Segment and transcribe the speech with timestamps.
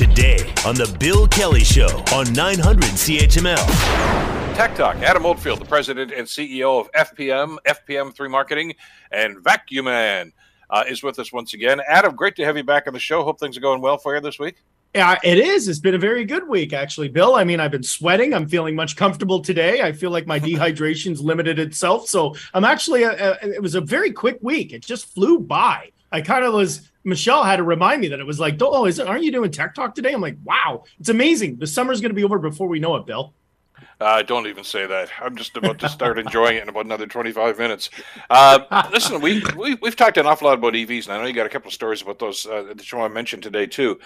[0.00, 3.66] today on The Bill Kelly Show on 900 CHML.
[4.56, 4.96] Tech Talk.
[4.96, 8.72] Adam Oldfield, the president and CEO of FPM, FPM3 Marketing,
[9.12, 10.32] and Vacuuman
[10.70, 11.82] uh, is with us once again.
[11.86, 13.22] Adam, great to have you back on the show.
[13.22, 14.62] Hope things are going well for you this week.
[14.94, 15.68] Yeah, it is.
[15.68, 17.34] It's been a very good week, actually, Bill.
[17.34, 18.32] I mean, I've been sweating.
[18.32, 19.82] I'm feeling much comfortable today.
[19.82, 22.08] I feel like my dehydration's limited itself.
[22.08, 24.72] So I'm actually, a, a, it was a very quick week.
[24.72, 25.90] It just flew by.
[26.10, 28.98] I kind of was, Michelle had to remind me that it was like, oh, is
[28.98, 30.12] it, aren't you doing tech talk today?
[30.12, 31.56] I'm like, wow, it's amazing.
[31.56, 33.34] The summer's going to be over before we know it, Bill.
[34.00, 35.10] Uh, don't even say that.
[35.20, 37.90] I'm just about to start enjoying it in about another 25 minutes.
[38.30, 41.34] Uh, listen, we, we, we've talked an awful lot about EVs, and I know you
[41.34, 44.00] got a couple of stories about those uh, that you want to mention today, too.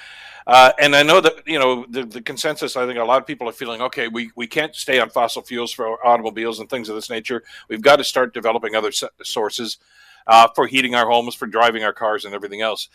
[0.49, 3.27] Uh, and I know that, you know, the, the consensus, I think a lot of
[3.27, 6.89] people are feeling, okay, we, we can't stay on fossil fuels for automobiles and things
[6.89, 7.45] of this nature.
[7.69, 8.91] We've got to start developing other
[9.23, 9.79] sources
[10.27, 12.89] uh, for heating our homes, for driving our cars, and everything else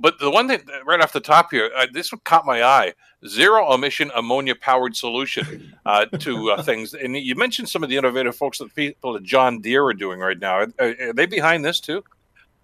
[0.00, 2.94] but the one thing right off the top here, uh, this one caught my eye:
[3.26, 6.94] zero emission ammonia powered solution uh, to uh, things.
[6.94, 10.20] And you mentioned some of the innovative folks that people at John Deere are doing
[10.20, 10.60] right now.
[10.60, 12.04] Are, are they behind this too?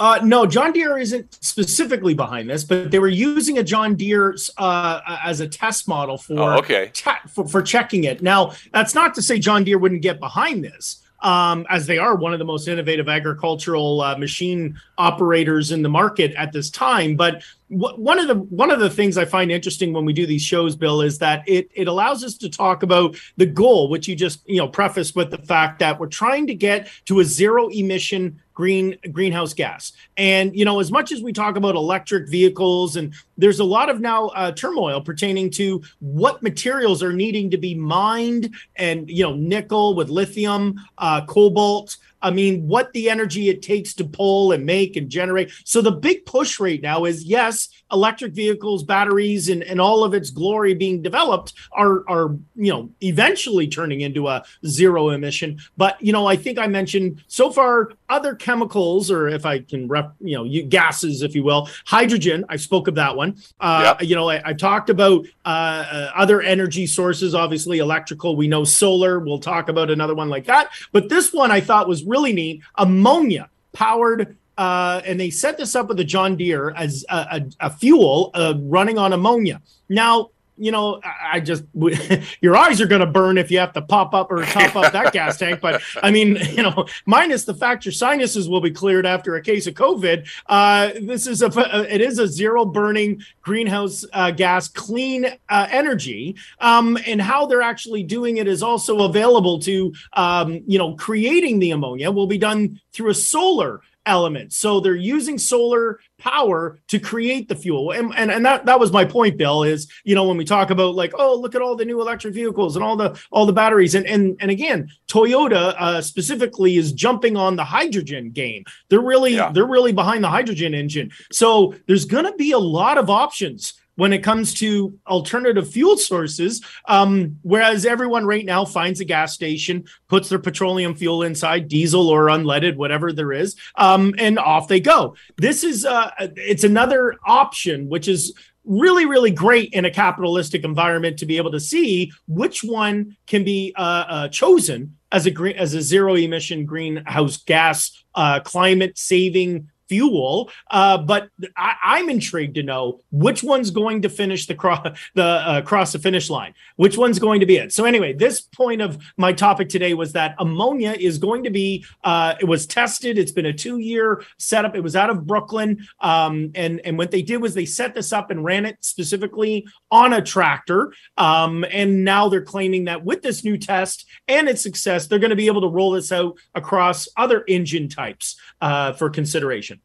[0.01, 4.37] Uh, no, John Deere isn't specifically behind this, but they were using a John Deere
[4.59, 6.91] uh, as a test model for, oh, okay.
[6.93, 8.23] Te- for for checking it.
[8.23, 12.15] Now, that's not to say John Deere wouldn't get behind this um, as they are
[12.15, 17.17] one of the most innovative agricultural uh, machine operators in the market at this time.
[17.17, 20.43] But one of the one of the things I find interesting when we do these
[20.43, 24.15] shows, Bill, is that it it allows us to talk about the goal, which you
[24.15, 27.69] just you know preface with the fact that we're trying to get to a zero
[27.69, 29.93] emission green greenhouse gas.
[30.17, 33.89] And you know, as much as we talk about electric vehicles, and there's a lot
[33.89, 39.25] of now uh, turmoil pertaining to what materials are needing to be mined, and you
[39.25, 41.97] know, nickel with lithium, uh, cobalt.
[42.25, 45.53] I mean, what the energy it takes to pull and make and generate.
[45.65, 50.15] So the big push right now is yes, electric vehicles, batteries, and, and all of
[50.15, 55.59] its glory being developed are are you know eventually turning into a zero emission.
[55.77, 59.89] But you know, I think I mentioned so far other chemicals, or if I can
[59.89, 62.45] rep, you know, you, gases, if you will, hydrogen.
[62.49, 63.37] I spoke of that one.
[63.61, 64.09] Uh, yep.
[64.09, 67.35] You know, I, I talked about uh, uh, other energy sources.
[67.35, 68.37] Obviously, electrical.
[68.37, 69.21] We know solar.
[69.21, 70.71] We'll talk about another one like that.
[70.93, 72.63] But this one I thought was really neat.
[72.77, 77.67] Ammonia powered uh, and they set this up with a John Deere as a, a,
[77.67, 79.61] a fuel uh, running on ammonia.
[79.89, 81.65] Now, you know, I just
[82.41, 84.93] your eyes are going to burn if you have to pop up or top up
[84.93, 85.61] that gas tank.
[85.61, 89.43] But I mean, you know, minus the fact your sinuses will be cleared after a
[89.43, 90.29] case of COVID.
[90.47, 91.51] Uh, this is a
[91.93, 97.63] it is a zero burning greenhouse uh, gas clean uh, energy, um, and how they're
[97.63, 102.39] actually doing it is also available to um, you know creating the ammonia will be
[102.39, 104.53] done through a solar element.
[104.53, 107.93] So they're using solar power to create the fuel.
[107.93, 110.71] And, and, and that, that was my point, Bill, is, you know, when we talk
[110.71, 113.53] about like, oh, look at all the new electric vehicles and all the, all the
[113.53, 113.95] batteries.
[113.95, 118.65] And, and, and again, Toyota uh, specifically is jumping on the hydrogen game.
[118.89, 119.51] They're really, yeah.
[119.53, 121.11] they're really behind the hydrogen engine.
[121.33, 125.97] So there's going to be a lot of options when it comes to alternative fuel
[125.97, 126.65] sources.
[126.87, 132.09] Um, whereas everyone right now finds a gas station, puts their petroleum fuel inside, diesel
[132.09, 135.17] or unleaded, whatever there is, um, and off they go.
[135.37, 138.33] This is uh, it's another option, which is
[138.65, 143.45] really really great in a capitalistic environment to be able to see which one can
[143.45, 148.97] be uh, uh, chosen as a green as a zero emission greenhouse gas uh, climate
[148.97, 150.51] saving fuel.
[150.71, 155.25] Uh, but I, am intrigued to know which one's going to finish the cross the
[155.25, 156.55] uh, cross the finish line.
[156.77, 157.73] Which one's going to be it?
[157.73, 161.85] So anyway, this point of my topic today was that ammonia is going to be.
[162.03, 163.19] Uh, it was tested.
[163.19, 164.75] It's been a two year setup.
[164.75, 168.13] It was out of Brooklyn, um, and and what they did was they set this
[168.13, 170.93] up and ran it specifically on a tractor.
[171.17, 175.31] Um, and now they're claiming that with this new test and its success, they're going
[175.31, 179.81] to be able to roll this out across other engine types uh, for consideration.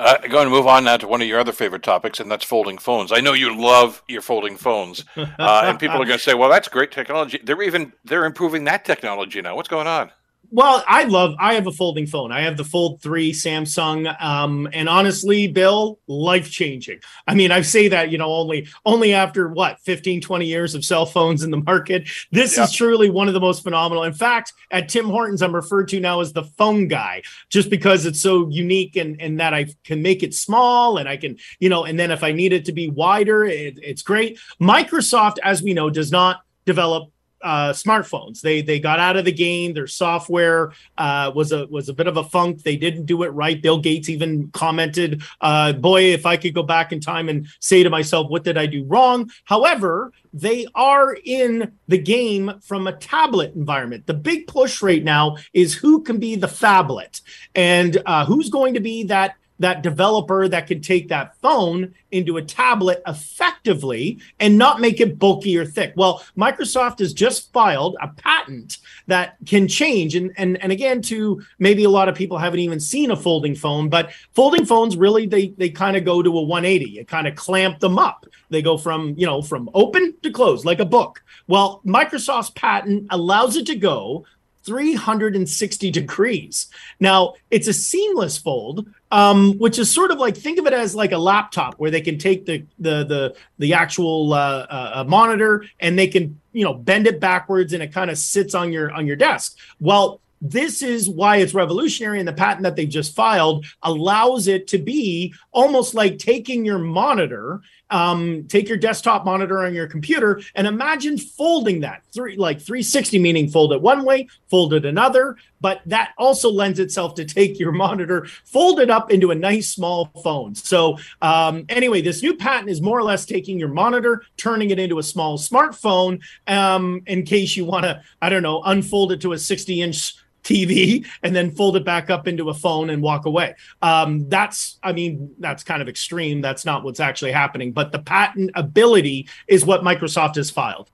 [0.00, 2.42] Uh, going to move on now to one of your other favorite topics, and that's
[2.42, 3.12] folding phones.
[3.12, 6.48] I know you love your folding phones, uh, and people are going to say, "Well,
[6.48, 9.56] that's great technology." They're even they're improving that technology now.
[9.56, 10.10] What's going on?
[10.52, 11.36] Well, I love.
[11.38, 12.32] I have a folding phone.
[12.32, 16.98] I have the Fold Three Samsung, um, and honestly, Bill, life changing.
[17.28, 20.84] I mean, I say that you know only only after what 15, 20 years of
[20.84, 22.08] cell phones in the market.
[22.32, 24.02] This is truly one of the most phenomenal.
[24.02, 28.04] In fact, at Tim Hortons, I'm referred to now as the phone guy, just because
[28.04, 31.68] it's so unique and and that I can make it small and I can you
[31.68, 34.38] know, and then if I need it to be wider, it, it's great.
[34.60, 37.12] Microsoft, as we know, does not develop
[37.42, 38.40] uh, smartphones.
[38.40, 39.72] They they got out of the game.
[39.72, 42.62] Their software uh, was a was a bit of a funk.
[42.62, 43.60] They didn't do it right.
[43.60, 47.82] Bill Gates even commented, uh, "Boy, if I could go back in time and say
[47.82, 52.92] to myself, what did I do wrong?" However, they are in the game from a
[52.92, 54.06] tablet environment.
[54.06, 57.20] The big push right now is who can be the phablet
[57.54, 62.38] and uh, who's going to be that that developer that can take that phone into
[62.38, 65.92] a tablet effectively and not make it bulky or thick.
[65.96, 70.16] Well, Microsoft has just filed a patent that can change.
[70.16, 73.54] And, and, and again, to maybe a lot of people haven't even seen a folding
[73.54, 76.90] phone, but folding phones really, they, they kind of go to a 180.
[76.90, 78.26] You kind of clamp them up.
[78.48, 81.22] They go from, you know, from open to close like a book.
[81.46, 84.24] Well, Microsoft's patent allows it to go
[84.64, 86.68] 360 degrees.
[86.98, 90.94] Now, it's a seamless fold, um, which is sort of like think of it as
[90.94, 95.64] like a laptop where they can take the the the the actual uh, uh, monitor
[95.80, 98.90] and they can you know bend it backwards and it kind of sits on your
[98.92, 99.56] on your desk.
[99.80, 104.68] Well, this is why it's revolutionary and the patent that they just filed allows it
[104.68, 107.60] to be almost like taking your monitor
[107.90, 113.18] um, take your desktop monitor on your computer and imagine folding that three like 360
[113.18, 117.58] meaning fold it one way fold it another but that also lends itself to take
[117.58, 120.54] your monitor fold it up into a nice small phone.
[120.54, 124.78] So um, anyway this new patent is more or less taking your monitor turning it
[124.78, 129.20] into a small smartphone um, in case you want to i don't know unfold it
[129.20, 133.02] to a 60 inch TV and then fold it back up into a phone and
[133.02, 133.54] walk away.
[133.82, 136.40] Um, that's, I mean, that's kind of extreme.
[136.40, 137.72] That's not what's actually happening.
[137.72, 140.90] But the patent ability is what Microsoft has filed.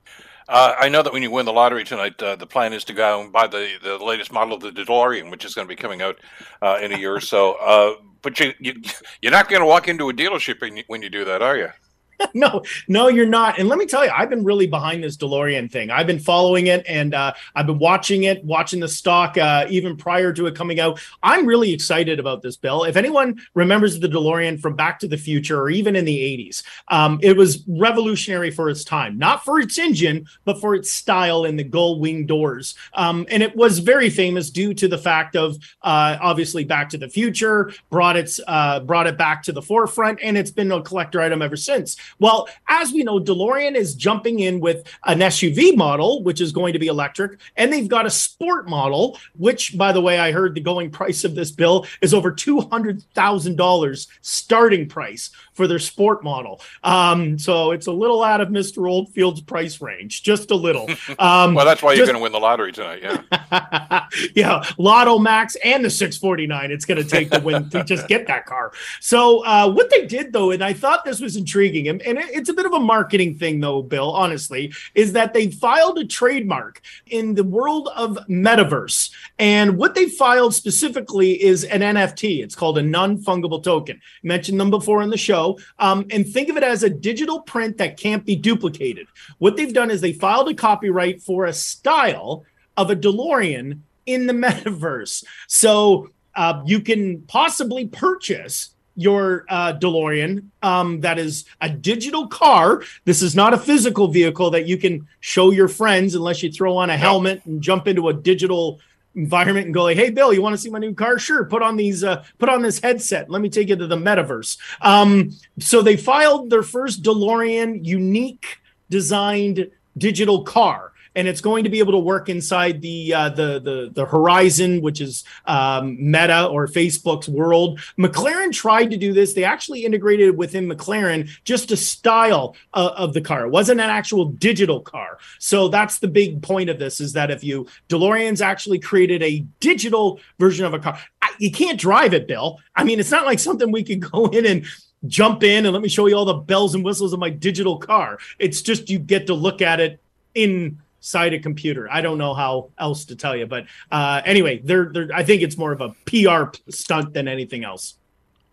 [0.48, 2.92] Uh, I know that when you win the lottery tonight, uh, the plan is to
[2.92, 5.76] go and buy the, the latest model of the DeLorean, which is going to be
[5.76, 6.20] coming out
[6.62, 7.54] uh, in a year or so.
[7.54, 8.74] Uh, but you, you,
[9.20, 11.70] you're not going to walk into a dealership when you do that, are you?
[12.34, 13.58] no, no, you're not.
[13.58, 15.90] And let me tell you, I've been really behind this DeLorean thing.
[15.90, 19.96] I've been following it and uh, I've been watching it, watching the stock uh, even
[19.96, 21.00] prior to it coming out.
[21.22, 22.84] I'm really excited about this, Bill.
[22.84, 26.62] If anyone remembers the DeLorean from Back to the Future or even in the 80s,
[26.88, 31.44] um, it was revolutionary for its time, not for its engine, but for its style
[31.44, 32.74] and the gull wing doors.
[32.94, 36.98] Um, and it was very famous due to the fact of uh, obviously Back to
[36.98, 40.82] the Future brought its uh, brought it back to the forefront, and it's been a
[40.82, 41.96] collector item ever since.
[42.18, 46.72] Well, as we know, DeLorean is jumping in with an SUV model, which is going
[46.72, 50.54] to be electric, and they've got a sport model, which, by the way, I heard
[50.54, 56.60] the going price of this bill is over $200,000 starting price for their sport model.
[56.84, 58.88] Um, so it's a little out of Mr.
[58.88, 60.88] Oldfield's price range, just a little.
[61.18, 63.00] Um, well, that's why you're going to win the lottery tonight.
[63.02, 64.06] Yeah.
[64.34, 64.64] yeah.
[64.76, 66.70] Lotto Max and the 649.
[66.70, 68.72] It's going to take the win to just get that car.
[69.00, 72.48] So uh, what they did, though, and I thought this was intriguing, and, and it's
[72.48, 76.80] a bit of a marketing thing, though, Bill, honestly, is that they filed a trademark
[77.06, 79.10] in the world of metaverse.
[79.38, 82.42] And what they filed specifically is an NFT.
[82.42, 84.00] It's called a non fungible token.
[84.22, 85.58] mentioned them before in the show.
[85.78, 89.06] Um, and think of it as a digital print that can't be duplicated.
[89.38, 92.44] What they've done is they filed a copyright for a style
[92.76, 95.24] of a DeLorean in the metaverse.
[95.48, 102.82] So uh, you can possibly purchase your uh, DeLorean um, that is a digital car.
[103.04, 106.76] This is not a physical vehicle that you can show your friends unless you throw
[106.76, 108.80] on a helmet and jump into a digital
[109.14, 111.18] environment and go like, "Hey, Bill, you want to see my new car?
[111.18, 113.30] Sure, put on these, uh, put on this headset.
[113.30, 118.58] Let me take you to the metaverse." Um, so they filed their first DeLorean unique
[118.90, 123.58] designed digital car and it's going to be able to work inside the uh, the,
[123.58, 127.80] the the Horizon, which is um, Meta or Facebook's world.
[127.98, 129.32] McLaren tried to do this.
[129.32, 133.46] They actually integrated within McLaren just a style uh, of the car.
[133.46, 135.18] It wasn't an actual digital car.
[135.38, 139.40] So that's the big point of this: is that if you DeLorean's actually created a
[139.58, 140.98] digital version of a car,
[141.38, 142.60] you can't drive it, Bill.
[142.76, 144.66] I mean, it's not like something we can go in and
[145.06, 147.78] jump in and let me show you all the bells and whistles of my digital
[147.78, 148.18] car.
[148.38, 150.00] It's just you get to look at it
[150.34, 151.88] in side a computer.
[151.90, 155.42] I don't know how else to tell you, but uh, anyway, they're, they're, I think
[155.42, 157.96] it's more of a PR stunt than anything else.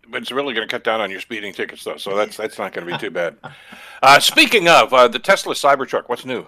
[0.09, 2.57] But it's really going to cut down on your speeding tickets, though, so that's that's
[2.57, 3.37] not going to be too bad.
[4.01, 6.45] Uh, speaking of uh, the Tesla Cybertruck, what's new?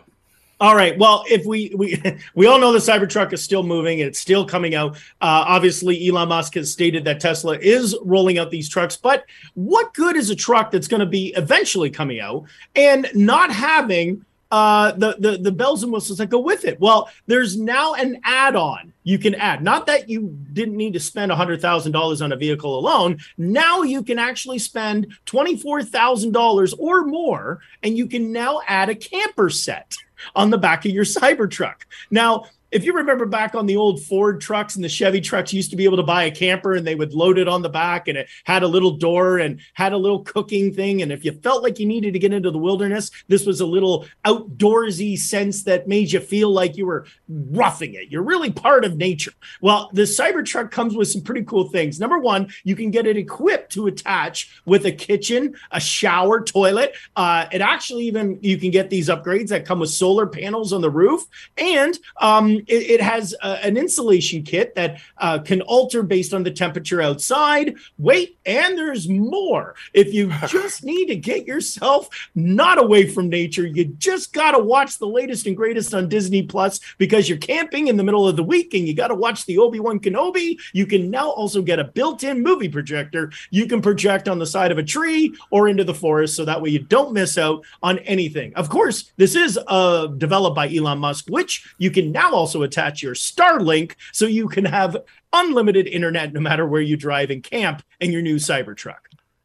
[0.62, 0.98] All right.
[0.98, 2.02] Well, if we we
[2.36, 4.96] we all know the Cybertruck is still moving, it's still coming out.
[5.22, 8.96] Uh, obviously, Elon Musk has stated that Tesla is rolling out these trucks.
[8.96, 9.26] But
[9.56, 14.24] what good is a truck that's going to be eventually coming out and not having
[14.56, 16.80] uh, the, the the bells and whistles that go with it.
[16.80, 19.62] Well, there's now an add-on you can add.
[19.62, 20.20] Not that you
[20.58, 23.12] didn't need to spend hundred thousand dollars on a vehicle alone.
[23.38, 28.62] Now you can actually spend twenty four thousand dollars or more, and you can now
[28.68, 29.90] add a camper set.
[30.36, 31.82] on the back of your Cybertruck.
[32.10, 35.70] Now, if you remember back on the old Ford trucks and the Chevy trucks, used
[35.70, 38.10] to be able to buy a camper and they would load it on the back
[38.10, 41.02] and it had a little door and had a little cooking thing.
[41.02, 43.66] And if you felt like you needed to get into the wilderness, this was a
[43.66, 48.12] little outdoorsy sense that made you feel like you were roughing it.
[48.12, 49.32] You're really part of nature.
[49.62, 51.98] Well, the Cybertruck comes with some pretty cool things.
[51.98, 56.94] Number one, you can get it equipped to attach with a kitchen, a shower, toilet.
[57.16, 60.82] Uh, it actually even you can get these upgrades that come with solar panels on
[60.82, 61.24] the roof
[61.56, 66.44] and um, it, it has uh, an insulation kit that uh, can alter based on
[66.44, 67.76] the temperature outside.
[67.98, 69.76] Wait, and there's more.
[69.94, 74.60] If you just need to get yourself not away from nature, you just got to
[74.60, 78.36] watch the latest and greatest on Disney Plus because you're camping in the middle of
[78.36, 80.58] the week and you got to watch the Obi Wan Kenobi.
[80.74, 83.32] You can now also get a built in movie projector.
[83.50, 86.62] You can project on the side of a tree or into the forest so that
[86.62, 88.54] way you don't miss out on anything.
[88.56, 92.64] Of course, this is uh, developed by Elon Musk, which you can now also also
[92.64, 94.98] attach your Starlink so you can have
[95.34, 99.00] unlimited internet no matter where you drive and camp in your new Cybertruck.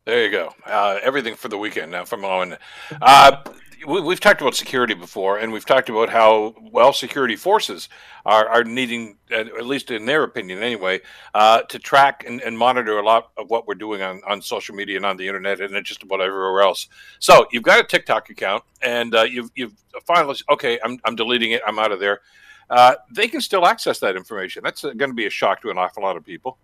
[0.05, 0.55] There you go.
[0.65, 2.57] Uh, everything for the weekend now from on.
[3.03, 3.43] Uh,
[3.87, 7.89] we, have talked about security before, and we've talked about how well security forces
[8.27, 11.01] are, are needing, at least in their opinion anyway,
[11.35, 14.75] uh, to track and, and, monitor a lot of what we're doing on, on social
[14.75, 16.89] media and on the internet and just about everywhere else.
[17.21, 19.75] So you've got a TikTok account, and uh, you've you've
[20.05, 22.21] finally okay, I'm I'm deleting it, I'm out of there
[22.71, 24.63] uh, they can still access that information.
[24.65, 26.57] That's uh, going to be a shock to an awful lot of people.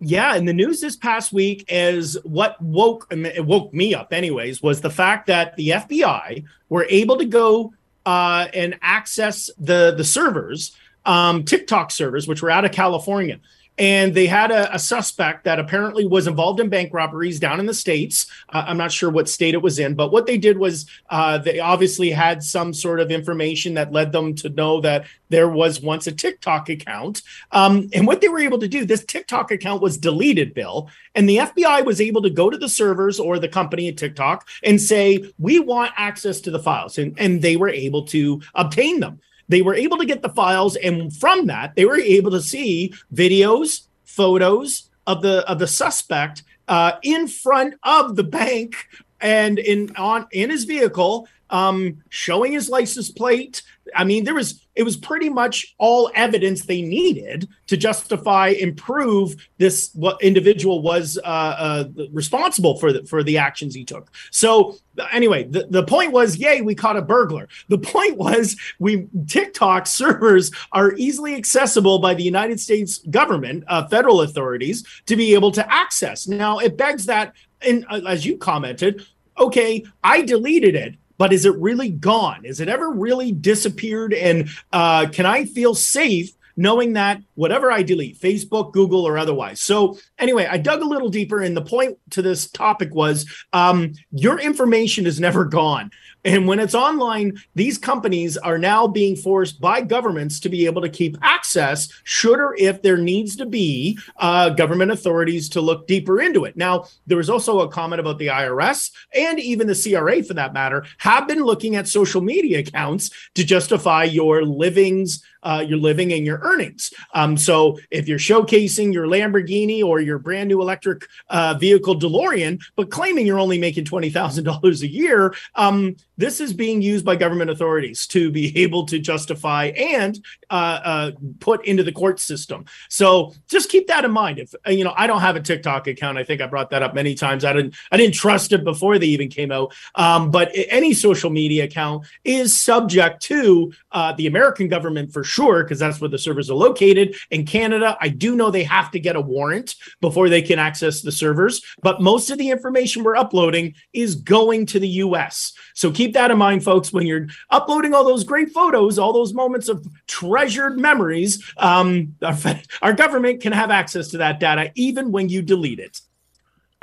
[0.00, 4.62] Yeah, and the news this past week is what woke it woke me up, anyways,
[4.62, 7.72] was the fact that the FBI were able to go
[8.04, 13.38] uh, and access the the servers, um, TikTok servers, which were out of California
[13.76, 17.66] and they had a, a, suspect that apparently was involved in bank robberies down in
[17.66, 18.26] the states.
[18.50, 21.38] Uh, I'm not sure what state it was in, but what they did was uh,
[21.38, 25.80] they obviously had some sort of information that led them to know that there was
[25.80, 27.22] once a TikTok account.
[27.50, 31.28] Um, and what they were able to do, this TikTok account was deleted, Bill, and
[31.28, 34.80] the FBI was able to go to the servers or the company at TikTok and
[34.80, 39.20] say, "We want access to the files," and and they were able to obtain them
[39.48, 42.92] they were able to get the files and from that they were able to see
[43.12, 48.86] videos photos of the of the suspect uh, in front of the bank
[49.20, 53.62] and in on in his vehicle um, showing his license plate
[53.94, 58.76] I mean, there was it was pretty much all evidence they needed to justify and
[58.76, 64.10] prove this what individual was uh, uh, responsible for the for the actions he took.
[64.30, 64.76] So
[65.12, 67.48] anyway, the, the point was, yay, we caught a burglar.
[67.68, 73.86] The point was we TikTok servers are easily accessible by the United States government, uh,
[73.88, 76.26] federal authorities, to be able to access.
[76.26, 79.06] Now it begs that, and uh, as you commented,
[79.38, 82.44] okay, I deleted it but is it really gone?
[82.44, 84.12] Is it ever really disappeared?
[84.12, 89.60] And uh, can I feel safe knowing that whatever I delete, Facebook, Google, or otherwise.
[89.60, 93.92] So, anyway, I dug a little deeper, and the point to this topic was um,
[94.10, 95.90] your information is never gone.
[96.24, 100.80] And when it's online, these companies are now being forced by governments to be able
[100.80, 105.86] to keep access, should or if there needs to be uh, government authorities to look
[105.86, 106.56] deeper into it.
[106.56, 110.54] Now, there was also a comment about the IRS and even the CRA, for that
[110.54, 116.12] matter, have been looking at social media accounts to justify your livings uh, your living
[116.12, 116.92] and your earnings.
[117.14, 122.60] Um, so if you're showcasing your Lamborghini or your brand new electric uh, vehicle DeLorean,
[122.76, 127.04] but claiming you're only making twenty thousand dollars a year, um, this is being used
[127.04, 132.20] by government authorities to be able to justify and uh, uh, put into the court
[132.20, 132.64] system.
[132.88, 134.38] So just keep that in mind.
[134.38, 136.18] If uh, you know, I don't have a TikTok account.
[136.18, 137.44] I think I brought that up many times.
[137.44, 137.74] I didn't.
[137.90, 139.74] I didn't trust it before they even came out.
[139.94, 145.64] Um, but any social media account is subject to uh, the American government for sure,
[145.64, 147.16] because that's where the servers are located.
[147.30, 151.02] In Canada, I do know they have to get a warrant before they can access
[151.02, 151.62] the servers.
[151.82, 155.52] But most of the information we're uploading is going to the U.S.
[155.74, 159.32] So keep that in mind, folks, when you're uploading all those great photos, all those
[159.32, 161.42] moments of treasured memories.
[161.56, 162.36] Um, our,
[162.82, 166.00] our government can have access to that data even when you delete it.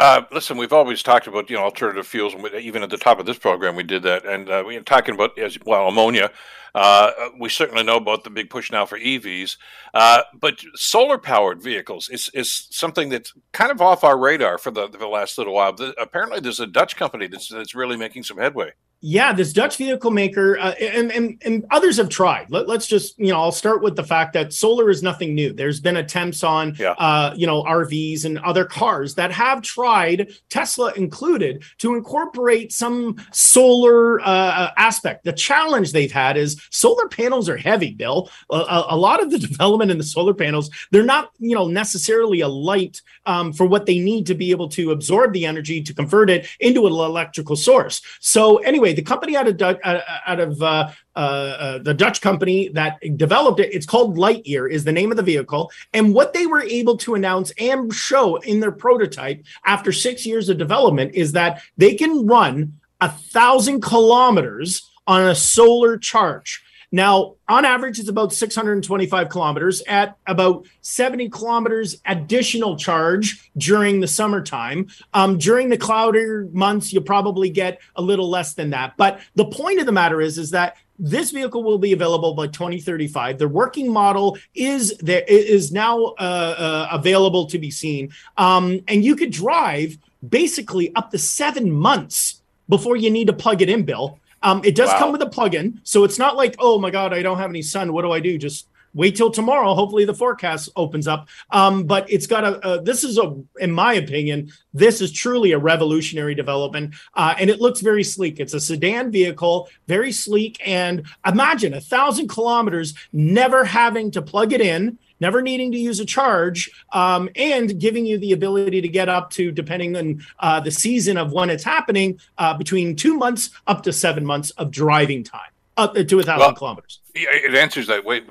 [0.01, 3.19] Uh, listen, we've always talked about you know alternative fuels, and even at the top
[3.19, 6.31] of this program, we did that, and uh, we are talking about as well ammonia.
[6.73, 9.57] Uh, we certainly know about the big push now for EVs,
[9.93, 14.71] uh, but solar powered vehicles is is something that's kind of off our radar for
[14.71, 15.71] the, the last little while.
[15.71, 18.71] The, apparently, there's a Dutch company that's that's really making some headway.
[19.03, 22.51] Yeah, this Dutch vehicle maker uh, and, and and others have tried.
[22.51, 25.53] Let, us just you know I'll start with the fact that solar is nothing new.
[25.53, 26.91] There's been attempts on yeah.
[26.91, 33.15] uh, you know RVs and other cars that have tried Tesla included to incorporate some
[33.31, 35.23] solar uh, aspect.
[35.23, 37.95] The challenge they've had is solar panels are heavy.
[37.95, 41.67] Bill, a, a, lot of the development in the solar panels they're not you know
[41.67, 45.81] necessarily a light um, for what they need to be able to absorb the energy
[45.81, 48.03] to convert it into an electrical source.
[48.19, 52.99] So anyway the company out of out of uh, uh, uh, the Dutch company that
[53.17, 55.71] developed it, it's called Lightyear, is the name of the vehicle.
[55.93, 60.49] And what they were able to announce and show in their prototype after six years
[60.49, 66.63] of development is that they can run a thousand kilometers on a solar charge.
[66.91, 74.07] Now, on average, it's about 625 kilometers at about 70 kilometers additional charge during the
[74.07, 74.87] summertime.
[75.13, 78.97] Um, during the cloudier months, you'll probably get a little less than that.
[78.97, 82.47] But the point of the matter is, is that this vehicle will be available by
[82.47, 83.39] 2035.
[83.39, 89.03] The working model is there is now uh, uh, available to be seen, um, and
[89.03, 93.83] you could drive basically up to seven months before you need to plug it in,
[93.83, 94.19] Bill.
[94.41, 94.99] Um, it does wow.
[94.99, 97.61] come with a plug-in, so it's not like, oh my god, I don't have any
[97.61, 97.93] sun.
[97.93, 98.37] What do I do?
[98.37, 99.73] Just wait till tomorrow.
[99.73, 101.29] Hopefully, the forecast opens up.
[101.51, 102.59] Um, but it's got a.
[102.65, 107.49] Uh, this is a, in my opinion, this is truly a revolutionary development, uh, and
[107.49, 108.39] it looks very sleek.
[108.39, 114.53] It's a sedan vehicle, very sleek, and imagine a thousand kilometers, never having to plug
[114.53, 118.87] it in never needing to use a charge, um, and giving you the ability to
[118.89, 123.15] get up to, depending on uh, the season of when it's happening, uh, between two
[123.15, 126.99] months up to seven months of driving time up to a thousand well, kilometers.
[127.15, 128.03] It answers that.
[128.03, 128.25] Wait,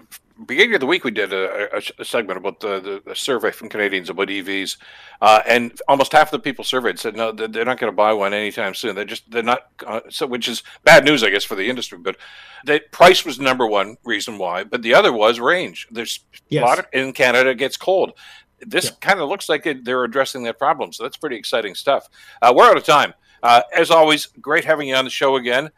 [0.47, 3.69] beginning of the week, we did a, a, a segment about the, the, survey from
[3.69, 4.77] Canadians about EVs,
[5.21, 8.13] uh, and almost half of the people surveyed said no, they're not going to buy
[8.13, 8.95] one anytime soon.
[8.95, 9.67] They're just they're not.
[9.87, 11.99] Uh, so, which is bad news, I guess, for the industry.
[11.99, 12.17] But
[12.65, 15.87] the price was number one reason why, but the other was range.
[15.91, 16.63] There's yes.
[16.63, 18.13] a lot of, in Canada it gets cold.
[18.61, 18.91] This yeah.
[19.01, 22.09] kind of looks like it, they're addressing that problem, so that's pretty exciting stuff.
[22.43, 23.15] Uh, we're out of time.
[23.43, 25.71] Uh, as always, great having you on the show again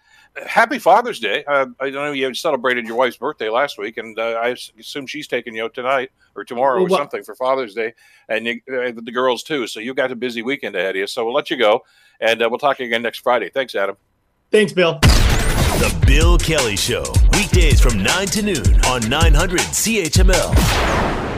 [0.47, 1.45] happy Father's Day.
[1.45, 5.07] Uh, I don't know you celebrated your wife's birthday last week, and uh, I assume
[5.07, 7.95] she's taking you out tonight or tomorrow well, or something for Father's Day,
[8.29, 9.67] and you, uh, the girls too.
[9.67, 11.07] So you've got a busy weekend ahead of you.
[11.07, 11.85] So we'll let you go,
[12.21, 13.51] and uh, we'll talk again next Friday.
[13.51, 13.97] Thanks, Adam.
[14.51, 14.99] Thanks, Bill.
[15.01, 21.32] The Bill Kelly Show, weekdays from 9 to noon on 900 CHML.